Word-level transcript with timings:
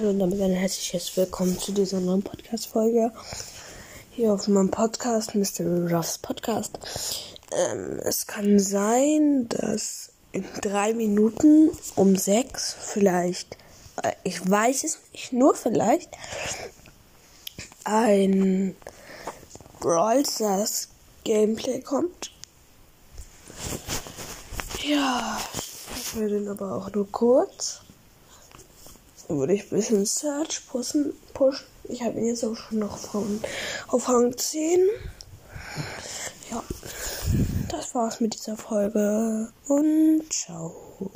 Hallo 0.00 0.12
und 0.12 0.18
damit 0.18 0.40
ein 0.40 0.52
herzliches 0.52 1.14
Willkommen 1.14 1.58
zu 1.58 1.72
dieser 1.72 2.00
neuen 2.00 2.22
Podcast-Folge 2.22 3.12
hier 4.12 4.32
auf 4.32 4.48
meinem 4.48 4.70
Podcast, 4.70 5.34
Mr. 5.34 5.92
Ruffs 5.92 6.16
Podcast. 6.16 6.78
Ähm, 7.52 8.00
es 8.02 8.26
kann 8.26 8.58
sein, 8.58 9.46
dass 9.50 10.12
in 10.32 10.46
drei 10.62 10.94
Minuten 10.94 11.70
um 11.96 12.16
sechs 12.16 12.74
vielleicht, 12.80 13.58
äh, 14.02 14.12
ich 14.24 14.48
weiß 14.48 14.84
es 14.84 15.00
nicht, 15.12 15.34
nur 15.34 15.54
vielleicht, 15.54 16.08
ein 17.84 18.74
Brawl 19.80 20.24
Stars 20.24 20.88
Gameplay 21.24 21.82
kommt. 21.82 22.30
Ja, 24.82 25.38
ich 25.94 26.16
will 26.16 26.30
den 26.30 26.48
aber 26.48 26.74
auch 26.74 26.90
nur 26.90 27.06
kurz. 27.12 27.82
Würde 29.30 29.52
ich 29.52 29.64
ein 29.64 29.76
bisschen 29.76 30.04
Search 30.04 30.66
pushen. 30.66 31.12
pushen. 31.34 31.64
Ich 31.84 32.02
habe 32.02 32.18
ihn 32.18 32.26
jetzt 32.26 32.44
auch 32.44 32.56
schon 32.56 32.80
noch 32.80 32.98
von, 32.98 33.40
auf 33.86 34.08
Rang 34.08 34.36
10. 34.36 34.80
Ja, 36.50 36.62
das 37.68 37.94
war's 37.94 38.20
mit 38.20 38.34
dieser 38.34 38.56
Folge 38.56 39.52
und 39.68 40.22
ciao. 40.32 41.08